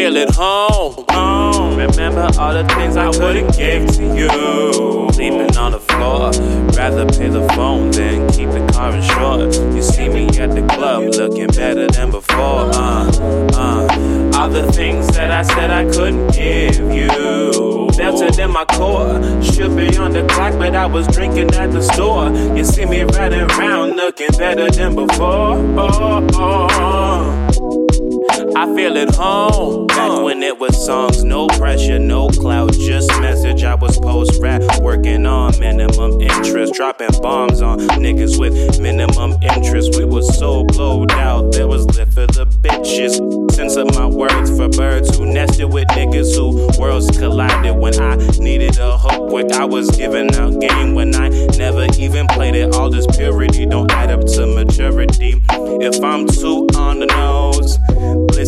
[0.00, 1.04] feel at home.
[1.10, 1.76] home.
[1.76, 4.30] Remember all the things I would've gave to you.
[5.12, 6.30] Sleeping on the floor,
[6.74, 9.54] rather pay the phone than keep the car insured.
[9.74, 12.70] You see me at the club looking better than before.
[12.72, 13.10] Uh,
[13.52, 14.38] uh.
[14.38, 17.90] All the things that I said I couldn't give you.
[17.98, 19.20] Melted in my core.
[19.42, 22.30] Should be on the clock, but I was drinking at the store.
[22.56, 25.58] You see me riding around looking better than before.
[25.78, 27.50] Oh, oh, oh.
[28.56, 29.89] I feel at home.
[30.50, 33.62] It was songs, no pressure, no cloud, just message.
[33.62, 39.96] I was post rap, working on minimum interest, dropping bombs on niggas with minimum interest.
[39.96, 43.20] We was so blowed out, there was lit for the bitches.
[43.52, 48.76] Censor my words for birds who nested with niggas who worlds collided when I needed
[48.78, 49.52] a hook quick.
[49.52, 51.28] I was giving out game when I
[51.58, 52.74] never even played it.
[52.74, 55.40] All this purity don't add up to maturity.
[55.80, 57.78] If I'm too on the nose,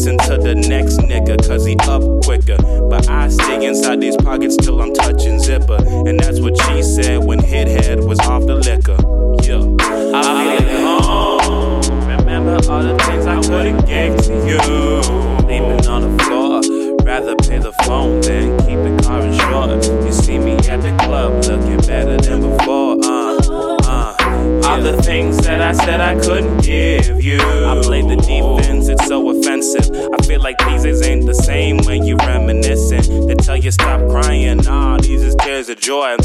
[0.00, 2.56] listen to the next nigga, cause he up quicker.
[2.88, 5.76] But I stay inside these pockets till I'm touching zipper.
[5.76, 8.96] And that's what she said when Hit Head was off the liquor.
[9.44, 9.60] Yeah.
[10.16, 11.82] I at home.
[11.84, 12.16] Uh-uh.
[12.16, 15.02] Remember all the things I would've gave to you.
[15.42, 16.62] Sleeping on the floor.
[17.04, 19.84] Rather pay the phone than keep the car insured.
[20.06, 21.69] You see me at the club looking
[24.80, 27.38] the things that I said I couldn't give you.
[27.40, 29.90] I played the defense, it's so offensive.
[30.12, 33.26] I feel like these ain't the same when you reminiscing.
[33.26, 36.16] They tell you stop crying, nah, these is tears of joy.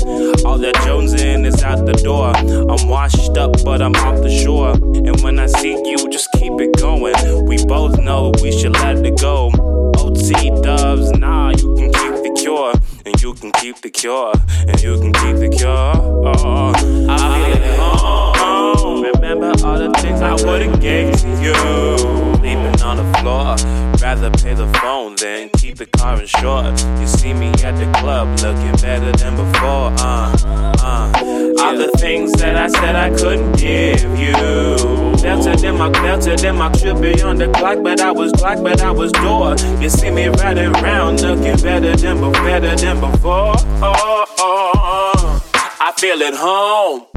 [0.46, 2.34] All that jonesing is out the door.
[2.36, 4.72] I'm washed up, but I'm off the shore.
[4.72, 7.46] And when I see you, just keep it going.
[7.46, 9.52] We both know we should let it go.
[9.98, 12.74] OT dubs, nah, you can keep the cure.
[13.06, 14.34] And you can keep the cure.
[14.68, 15.55] And you can keep the
[20.56, 21.54] would've gave to you.
[22.38, 23.56] Sleeping on the floor.
[24.02, 26.80] Rather pay the phone than keep the car insured.
[27.00, 29.92] You see me at the club looking better than before.
[30.00, 30.38] Uh,
[30.80, 31.12] uh.
[31.60, 34.36] All the things that I said I couldn't give you.
[35.24, 38.64] Melted in my melted in my should be on the clock, but I was clock,
[38.64, 39.56] but I was door.
[39.82, 43.56] You see me riding around looking better than better than before.
[43.84, 45.52] Oh, oh, oh.
[45.82, 47.15] I feel at home.